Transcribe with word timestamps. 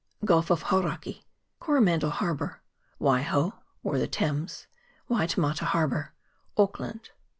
Gulf 0.25 0.49
of 0.49 0.63
Hauraki 0.63 1.27
Coromandel 1.59 2.09
Harbour 2.09 2.63
Waiho, 2.99 3.53
or 3.83 3.99
the 3.99 4.07
Thames 4.07 4.65
Waitemata 5.07 5.65
Harbour 5.75 6.15
Auckland. 6.57 7.11